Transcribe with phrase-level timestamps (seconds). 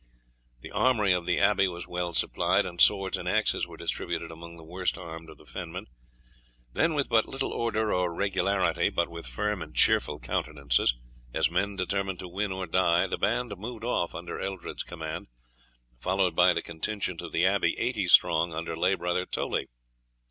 [0.61, 4.57] The armoury of the abbey was well supplied, and swords and axes were distributed among
[4.57, 5.85] the worst armed of the fenmen.
[6.73, 10.95] Then, with but little order or regularity, but with firm and cheerful countenances,
[11.35, 15.27] as men determined to win or die, the band moved off under Eldred's command,
[15.99, 19.67] followed by the contingent of the abbey, eighty strong, under lay brother Toley.